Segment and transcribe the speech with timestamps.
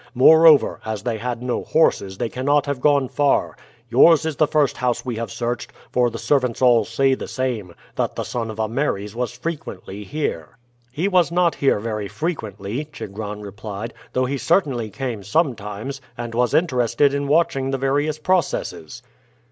[0.15, 3.55] Moreover, as they had no horses they cannot have gone far.
[3.87, 7.75] Yours is the first house we have searched, for the servants all say the same
[7.97, 10.57] that the son of Ameres was frequently here."
[10.91, 16.55] "He was not here very frequently," Chigron replied, "though he certainly came sometimes, and was
[16.55, 19.03] interested in watching the various processes."